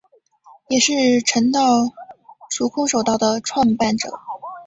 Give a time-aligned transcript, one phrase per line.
[0.67, 1.59] 也是诚道
[2.49, 4.09] 塾空手道的创办者。